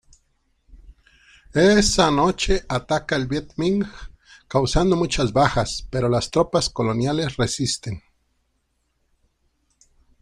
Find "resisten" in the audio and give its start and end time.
7.37-8.01